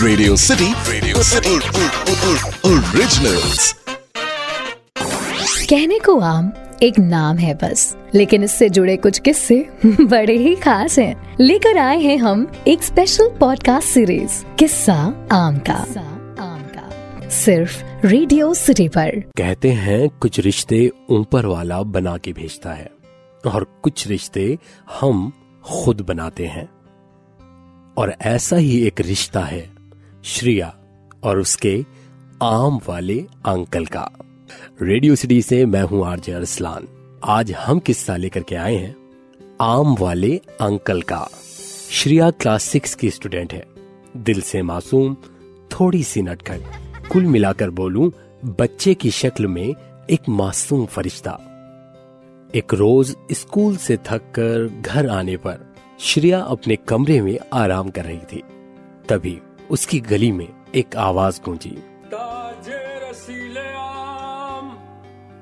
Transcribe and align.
Radio 0.00 0.36
City 0.36 0.74
Radio 0.92 1.22
City 1.22 1.56
Originals 2.68 3.72
कहने 5.70 5.98
को 5.98 6.20
आम 6.20 6.52
एक 6.82 6.98
नाम 6.98 7.36
है 7.36 7.54
बस 7.54 7.96
लेकिन 8.14 8.44
इससे 8.44 8.68
जुड़े 8.68 8.96
कुछ 8.96 9.18
किस्से 9.18 9.68
बड़े 9.86 10.36
ही 10.36 10.54
खास 10.54 10.98
हैं। 10.98 11.36
लेकर 11.40 11.78
आए 11.78 11.98
हैं 11.98 12.18
हम 12.18 12.52
एक 12.68 12.82
स्पेशल 12.82 13.28
पॉडकास्ट 13.40 13.88
सीरीज़ 13.88 14.56
किस्सा 14.56 15.28
आम 15.32 15.58
का। 15.58 15.74
आम 16.42 16.62
का। 16.62 17.28
सिर्फ़ 17.28 17.84
रेडियो 18.06 18.54
सिटी 18.54 18.88
पर। 18.88 19.20
कहते 19.20 19.70
हैं 19.70 20.08
कुछ 20.08 20.40
रिश्ते 20.40 20.90
ऊपर 21.10 21.46
वाला 21.46 21.82
बना 21.82 22.16
के 22.16 22.32
भेजता 22.32 22.72
है 22.72 22.90
और 23.46 23.80
कुछ 23.82 24.06
रिश्ते 24.06 24.58
हम 25.00 25.32
खुद 25.64 26.00
बनाते 26.00 26.46
हैं। 26.46 26.68
और 27.98 28.14
ऐसा 28.22 28.56
ही 28.56 28.86
एक 28.86 29.00
रिश्ता 29.00 29.40
है 29.40 29.77
श्रिया 30.28 30.74
और 31.24 31.38
उसके 31.38 31.84
आम 32.42 32.80
वाले 32.88 33.18
अंकल 33.46 33.86
का। 33.86 34.10
रेडियो 34.82 35.14
सिटी 35.14 35.42
से 35.42 35.66
मैं 35.66 35.82
हूँ 35.82 36.06
आरजे 36.06 36.32
अरसलान। 36.32 36.88
आज 37.24 37.52
हम 37.52 37.78
किस्सा 37.78 38.16
लेकर 38.16 38.42
के 38.42 38.54
आए 38.54 38.74
हैं 38.74 38.96
आम 39.60 39.96
वाले 40.00 40.40
अंकल 40.60 41.02
का। 41.02 41.28
श्रिया 41.90 42.30
क्लास 42.30 42.62
सिक्स 42.62 42.94
की 42.94 43.10
स्टूडेंट 43.10 43.52
है। 43.52 43.64
दिल 44.16 44.40
से 44.40 44.62
मासूम, 44.62 45.16
थोड़ी 45.72 46.02
सी 46.02 46.22
नटखट, 46.22 46.60
कुल 47.12 47.26
मिलाकर 47.26 47.70
बोलूँ, 47.70 48.12
बच्चे 48.44 48.94
की 48.94 49.10
शक्ल 49.10 49.46
में 49.46 49.74
एक 50.10 50.28
मासूम 50.28 50.86
फरिश्ता। 50.86 51.38
एक 52.54 52.74
रोज 52.74 53.16
स्कूल 53.32 53.76
से 53.76 53.96
थक 53.96 54.32
कर 54.38 54.82
घर 54.82 55.08
आने 55.08 55.36
पर 55.36 55.74
श्रिया 56.00 56.40
अपने 56.40 56.76
कमरे 56.76 57.20
में 57.20 57.38
आराम 57.52 57.90
कर 57.90 58.04
रही 58.04 58.20
थी। 58.32 58.42
तभी 59.08 59.38
उसकी 59.70 60.00
गली 60.00 60.32
में 60.32 60.48
एक 60.74 60.96
आवाज़ 60.96 61.40
गूंजी। 61.44 61.70
ताजे 62.04 63.10
रसीले 63.10 63.66
आम 63.74 64.70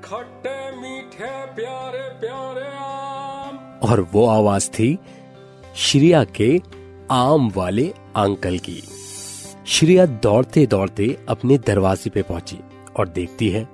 खट्टे 0.05 0.59
मीठे 0.77 1.45
प्यारे 1.45 2.09
प्यारे 2.19 2.67
आम। 2.77 3.79
और 3.83 4.01
वो 4.13 4.25
आवाज़ 4.25 4.69
थी 4.69 4.97
श्रिया 5.75 6.23
के 6.23 6.61
आम 7.11 7.49
वाले 7.55 7.87
अंकल 8.15 8.57
की। 8.57 8.81
श्रिया 9.67 10.05
दौड़ते 10.05 10.65
दौड़ते 10.65 11.17
अपने 11.29 11.57
दरवाजे 11.57 12.09
पे 12.09 12.21
पहुँची 12.21 12.59
और 12.99 13.07
देखती 13.07 13.49
है 13.49 13.67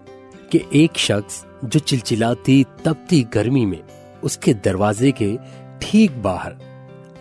कि 0.52 0.62
एक 0.76 0.98
शख्स 0.98 1.46
जो 1.66 1.80
चिलचिलाती 1.80 2.64
तपती 2.86 3.24
गर्मी 3.24 3.66
में 3.66 3.82
उसके 4.24 4.54
दरवाजे 4.54 5.12
के 5.12 5.36
ठीक 5.82 6.22
बाहर 6.24 6.56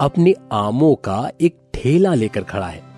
अपने 0.00 0.34
आमों 0.52 0.94
का 0.94 1.30
एक 1.40 1.56
ठेला 1.74 2.14
लेकर 2.14 2.44
खड़ा 2.44 2.66
है। 2.66 2.91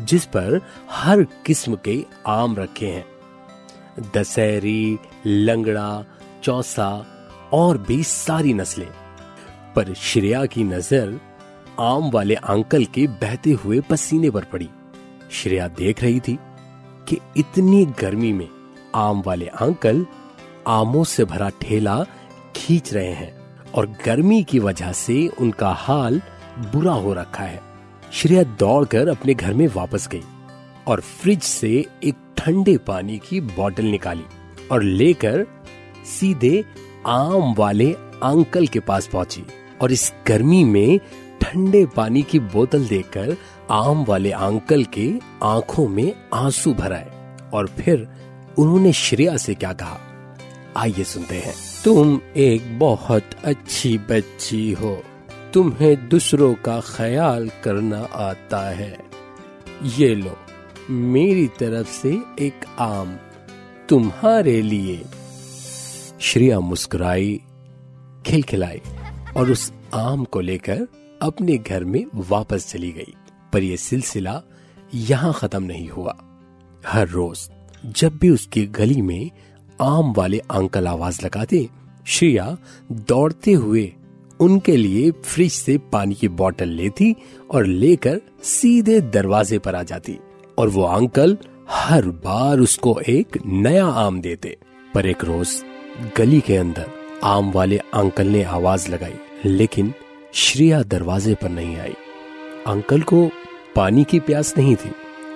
जिस 0.00 0.24
पर 0.24 0.60
हर 0.90 1.22
किस्म 1.22 1.78
के 1.84 2.04
आम 2.26 2.56
रखे 2.56 2.86
हैं। 2.86 3.06
दशहरी, 4.14 4.98
लंगड़ा, 5.26 6.04
चौसा 6.42 7.06
और 7.52 7.78
भी 7.78 8.02
सारी 8.02 8.54
नस्लें। 8.54 8.90
पर 9.76 9.94
श्रेया 9.94 10.46
की 10.46 10.64
नज़र 10.64 11.20
आम 11.80 12.10
वाले 12.10 12.34
अंकल 12.34 12.84
के 12.84 13.06
बहते 13.06 13.50
हुए 13.50 13.80
पसीने 13.80 14.30
पर 14.30 14.44
पड़ी। 14.44 14.68
श्रेया 15.32 15.68
देख 15.68 16.02
रही 16.02 16.20
थी 16.20 16.38
कि 17.08 17.18
इतनी 17.36 17.86
गर्मी 17.86 18.32
में 18.32 18.48
आम 18.94 19.22
वाले 19.26 19.46
अंकल 19.46 20.06
आमों 20.68 21.04
से 21.04 21.24
भरा 21.24 21.48
ठेला 21.48 22.04
खींच 22.56 22.92
रहे 22.92 23.12
हैं 23.12 23.36
और 23.72 23.86
गर्मी 24.04 24.42
की 24.44 24.58
वजह 24.58 24.92
से 24.92 25.26
उनका 25.26 25.70
हाल 25.70 26.22
बुरा 26.58 26.92
हो 26.92 27.14
रखा 27.14 27.44
है। 27.44 27.65
श्रेया 28.16 28.42
दौड़कर 28.42 29.08
अपने 29.08 29.34
घर 29.34 29.54
में 29.54 29.68
वापस 29.68 30.08
गई 30.08 30.22
और 30.86 31.00
फ्रिज 31.00 31.42
से 31.42 31.86
एक 32.04 32.14
ठंडे 32.36 32.76
पानी 32.76 33.18
की 33.18 33.40
बोतल 33.40 33.84
निकाली 33.84 34.24
और 34.72 34.82
लेकर 34.82 35.46
सीधे 36.06 36.64
आम 37.06 37.54
वाले 37.54 37.92
अंकल 38.22 38.66
के 38.66 38.80
पास 38.80 39.06
पहुँची 39.06 39.44
और 39.82 39.92
इस 39.92 40.12
गर्मी 40.26 40.64
में 40.64 41.00
ठंडे 41.40 41.86
पानी 41.86 42.22
की 42.22 42.38
बोतल 42.38 42.86
देखकर 42.86 43.36
आम 43.70 44.04
वाले 44.04 44.30
अंकल 44.30 44.84
के 44.84 45.12
आँखों 45.42 45.88
में 45.88 46.12
आँसू 46.34 46.74
भराए 46.74 47.10
और 47.54 47.66
फिर 47.66 48.08
उन्होंने 48.58 48.92
श्रेया 48.92 49.36
से 49.36 49.54
क्या 49.54 49.72
कहा, 49.72 49.98
आइए 50.76 51.04
सुनते 51.04 51.34
हैं। 51.34 51.54
तुम 51.84 52.20
एक 52.36 52.78
बहुत 52.78 53.30
अच्छी 53.44 53.98
बच्ची 53.98 54.72
हो। 54.72 55.02
तुम्हें 55.56 56.08
दूसरों 56.08 56.54
का 56.54 56.80
ख्याल 56.80 57.50
करना 57.64 58.00
आता 58.00 58.70
है। 58.70 58.98
ये 59.82 60.14
लो, 60.14 60.36
मेरी 60.90 61.46
तरफ़ 61.46 61.88
से 61.88 62.18
एक 62.40 62.64
आम 62.78 63.16
तुम्हारे 63.88 64.62
लिए। 64.62 65.04
श्रिया 66.20 66.60
मुस्कुराई, 66.60 67.40
खिलखिलाई 68.26 68.80
और 69.36 69.50
उस 69.50 69.72
आम 69.94 70.24
को 70.24 70.40
लेकर 70.40 70.78
अपने 71.22 71.58
घर 71.58 71.84
में 71.84 72.04
वापस 72.14 72.70
चली 72.70 72.92
गई। 72.92 73.14
पर 73.52 73.62
यह 73.62 73.76
सिलसिला 73.76 74.42
यहाँ 74.94 75.32
खत्म 75.32 75.62
नहीं 75.62 75.88
हुआ। 75.88 76.16
हर 76.86 77.08
रोज 77.08 77.50
जब 77.86 78.16
भी 78.16 78.30
उसकी 78.30 78.66
गली 78.66 79.02
में 79.02 79.30
आम 79.82 80.12
वाले 80.12 80.38
अंकल 80.38 80.88
आवाज़ 80.88 81.24
लगाते, 81.24 81.68
श्रिया 82.06 82.56
दौड़ते 82.92 83.52
हुए 83.52 83.94
उनके 84.40 84.76
लिए 84.76 85.10
फ्रिज 85.10 85.52
से 85.52 85.78
पानी 85.92 86.14
की 86.14 86.28
बोतल 86.28 86.68
लेती 86.68 87.14
और 87.50 87.66
लेकर 87.66 88.20
सीधे 88.42 89.00
दरवाजे 89.00 89.58
पर 89.58 89.74
आ 89.74 89.82
जाती। 89.82 90.18
और 90.58 90.68
वो 90.68 90.82
अंकल 90.82 91.36
हर 91.70 92.06
बार 92.06 92.58
उसको 92.58 93.00
एक 93.00 93.38
नया 93.46 93.86
आम 93.86 94.20
देते। 94.20 94.56
पर 94.94 95.06
एक 95.06 95.24
रोज 95.24 95.64
गली 96.16 96.40
के 96.40 96.56
अंदर 96.56 96.90
आम 97.24 97.50
वाले 97.52 97.78
अंकल 97.78 98.26
ने 98.26 98.42
आवाज़ 98.42 98.90
लगाई, 98.90 99.14
लेकिन 99.44 99.92
श्रिया 100.32 100.82
दरवाजे 100.82 101.34
पर 101.34 101.48
नहीं 101.48 101.76
आई। 101.76 101.94
अंकल 102.66 103.02
को 103.02 103.30
पानी 103.76 104.04
की 104.04 104.20
प्यास 104.20 104.54
नहीं 104.58 104.76
थी, 104.76 104.92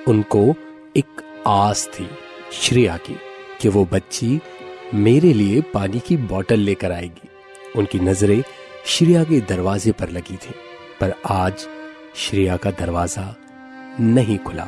उनको 0.08 0.54
एक 0.96 1.22
आस 1.46 1.88
थी 1.94 2.06
श्रेया 2.52 2.96
की 2.96 3.16
कि 3.60 3.68
वो 3.68 3.84
बच्ची 3.92 4.40
मेरे 4.94 5.32
लिए 5.32 5.60
पानी 5.60 6.00
की 6.00 6.16
बोतल 6.16 6.58
लेकर 6.58 6.92
आएगी। 6.92 7.28
उनकी 7.76 7.98
नज़रें 7.98 8.42
श्रेया 8.86 9.22
के 9.24 9.40
दरवाजे 9.40 9.92
पर 9.92 10.10
लगी 10.10 10.36
थी, 10.36 10.54
पर 11.00 11.14
आज 11.26 11.66
श्रेया 12.16 12.56
का 12.56 12.70
दरवाज़ा 12.70 13.34
नहीं 14.00 14.38
खुला। 14.38 14.66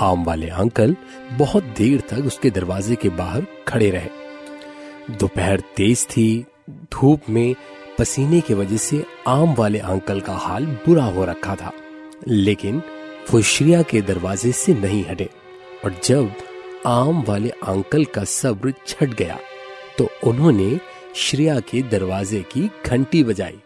आम 0.00 0.24
वाले 0.24 0.48
अंकल 0.48 0.96
बहुत 1.38 1.64
देर 1.78 2.00
तक 2.10 2.26
उसके 2.26 2.50
दरवाजे 2.50 2.94
के 2.94 3.08
बाहर 3.10 3.46
खड़े 3.68 3.90
रहे। 3.90 5.16
दोपहर 5.18 5.60
तेज 5.76 6.06
थी, 6.06 6.44
धूप 6.92 7.28
में 7.30 7.54
पसीने 7.98 8.40
की 8.40 8.54
वजह 8.54 8.76
से 8.76 9.04
आम 9.28 9.54
वाले 9.54 9.78
अंकल 9.78 10.20
का 10.20 10.34
हाल 10.36 10.66
बुरा 10.86 11.04
हो 11.04 11.24
रखा 11.24 11.54
था, 11.54 11.72
लेकिन 12.28 12.82
वो 13.32 13.40
श्रेया 13.42 13.82
के 13.82 14.00
दरवाजे 14.02 14.52
से 14.52 14.74
नहीं 14.74 15.04
हटे, 15.04 15.28
और 15.84 15.94
जब 16.04 16.32
आम 16.86 17.22
वाले 17.22 17.50
अंकल 17.50 18.04
का 18.04 18.24
सब्र 18.24 18.72
छट 18.86 19.14
गया 19.14 19.38
तो 19.98 20.08
उन्होंने 20.24 20.78
श्रेया 21.18 21.58
के 21.60 21.80
दरवाजे 21.82 22.40
की 22.50 22.60
घंटी 22.86 23.22
बजाई। 23.24 23.58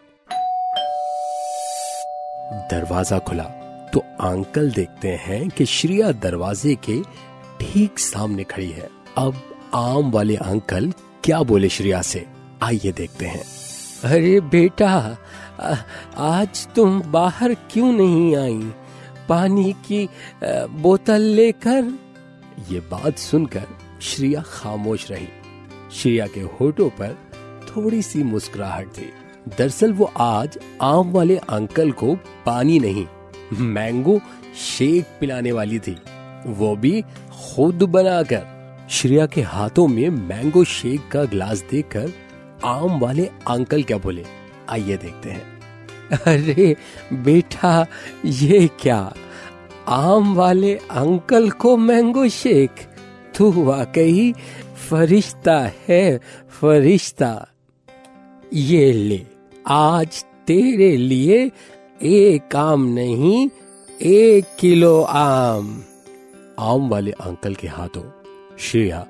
दरवाज़ा 2.71 3.17
खुला 3.19 3.43
तो 3.93 3.99
अंकल 4.21 4.71
देखते 4.71 5.07
हैं 5.21 5.49
कि 5.49 5.65
श्रेया 5.65 6.11
दरवाजे 6.23 6.73
के 6.85 6.99
ठीक 7.59 7.99
सामने 7.99 8.43
खड़ी 8.43 8.69
है। 8.69 8.89
अब 9.17 9.41
आम 9.73 10.09
वाले 10.11 10.35
अंकल 10.35 10.91
क्या 11.23 11.41
बोले 11.43 11.69
श्रेया 11.69 12.01
से? 12.01 12.25
आइए 12.63 12.91
देखते 12.91 13.25
हैं। 13.25 13.43
अरे 14.03 14.39
बेटा 14.51 15.17
आज 16.19 16.65
तुम 16.75 17.01
बाहर 17.11 17.53
क्यों 17.71 17.91
नहीं 17.91 18.35
आई? 18.35 18.71
पानी 19.29 19.73
की 19.85 20.07
बोतल 20.43 21.21
लेकर? 21.35 21.93
ये 22.71 22.79
बात 22.91 23.17
सुनकर 23.19 23.67
श्रेया 24.01 24.41
खामोश 24.47 25.09
रही। 25.11 25.27
श्रेया 25.91 26.27
के 26.27 26.41
होठों 26.53 26.89
पर 26.91 27.15
थोड़ी 27.75 28.01
सी 28.01 28.23
मुस्कुराहट 28.23 28.87
थी। 28.87 29.09
दरअसल 29.57 29.93
वो 29.93 30.11
आज 30.17 30.57
आम 30.81 31.11
वाले 31.11 31.37
अंकल 31.37 31.91
को 31.91 32.15
पानी 32.45 32.79
नहीं, 32.79 33.05
मैंगो 33.53 34.19
शेक 34.57 35.05
पिलाने 35.19 35.51
वाली 35.51 35.79
थी। 35.79 35.97
वो 36.47 36.75
भी 36.75 37.01
खुद 37.55 37.83
बनाकर। 37.83 38.45
श्रेया 38.89 39.25
के 39.25 39.41
हाथों 39.41 39.87
में 39.87 40.09
मैंगो 40.09 40.63
शेक 40.63 41.07
का 41.11 41.23
ग्लास 41.23 41.63
देखकर 41.71 42.11
आम 42.65 42.99
वाले 42.99 43.25
अंकल 43.47 43.83
क्या 43.83 43.97
बोले? 43.97 44.25
आइए 44.69 44.97
देखते 44.97 45.29
हैं। 45.29 45.43
अरे, 46.13 46.75
बेटा, 47.13 47.85
ये 48.25 48.69
क्या? 48.79 49.13
आम 49.87 50.35
वाले 50.35 50.75
अंकल 50.75 51.49
को 51.51 51.77
मैंगो 51.77 52.27
शेक? 52.27 52.71
तू 53.37 53.51
वाकई 53.51 54.33
फरिश्ता 54.89 55.71
है, 55.87 56.19
फरिश्ता। 56.49 57.47
ये 58.55 58.91
ले। 58.91 59.25
आज 59.67 60.25
तेरे 60.47 60.97
लिए 60.97 61.51
एक 62.03 62.55
आम 62.55 62.85
नहीं, 62.85 63.49
एक 64.01 64.45
किलो 64.59 65.01
आम। 65.01 65.83
आम 66.59 66.89
वाले 66.89 67.11
अंकल 67.11 67.55
के 67.55 67.67
हाथों 67.67 68.03
श्रेया 68.59 69.07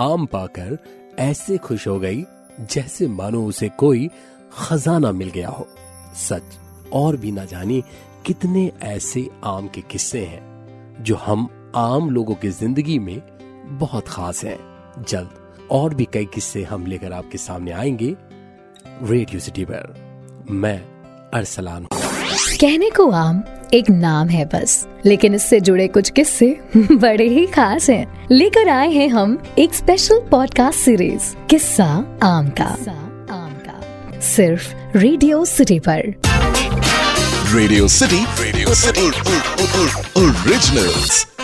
आम 0.00 0.26
पाकर 0.26 0.78
ऐसे 1.18 1.56
खुश 1.56 1.88
हो 1.88 1.98
गई 2.00 2.24
जैसे 2.60 3.08
मानो 3.08 3.44
उसे 3.46 3.68
कोई 3.68 4.08
खजाना 4.52 5.12
मिल 5.12 5.30
गया 5.30 5.48
हो। 5.48 5.68
सच 6.14 6.58
और 6.92 7.16
भी 7.16 7.32
ना 7.32 7.44
जानी 7.44 7.82
कितने 8.26 8.72
ऐसे 8.82 9.28
आम 9.44 9.68
के 9.68 9.80
किस्से 9.80 10.24
हैं 10.24 10.96
जो 11.04 11.16
हम 11.16 11.72
आम 11.76 12.10
लोगों 12.10 12.34
की 12.34 12.48
ज़िंदगी 12.48 12.98
में 12.98 13.22
बहुत 13.78 14.08
खास 14.08 14.44
हैं। 14.44 14.58
जल्द 15.08 15.30
और 15.70 15.94
भी 15.94 16.08
कई 16.12 16.24
किस्से 16.24 16.62
हम 16.62 16.86
लेकर 16.86 17.12
आपके 17.12 17.38
सामने 17.38 17.70
आएँगे। 17.70 18.16
रेडियो 19.02 19.40
सिटी 19.40 19.64
पर 19.64 19.94
मैं 20.50 20.78
अरसलान 21.34 21.86
कहने 22.60 22.90
को 22.90 23.10
आम 23.10 23.42
एक 23.74 23.90
नाम 23.90 24.28
है 24.28 24.44
बस 24.44 24.86
लेकिन 25.06 25.34
इससे 25.34 25.60
जुड़े 25.60 25.86
कुछ 25.88 26.10
किस्से 26.10 26.48
बड़े 26.76 27.28
ही 27.28 27.46
खास 27.46 27.88
हैं। 27.90 28.28
लेकर 28.30 28.68
आए 28.68 28.90
हैं 28.90 29.08
हम 29.08 29.38
एक 29.58 29.74
स्पेशल 29.74 30.20
पॉडकास्ट 30.30 30.78
सीरीज़ 30.80 31.34
किस्सा 31.50 31.86
आम 32.22 32.50
का 32.50 32.64
आम 33.34 33.54
का 33.66 34.20
सिर्फ़ 34.20 34.74
रेडियो 34.96 35.44
सिटी 35.44 35.78
पर 35.88 36.14
Radio 37.54 37.88
City 37.88 38.24
Radio 38.42 38.74
City. 38.74 39.08
Originals. 40.16 41.35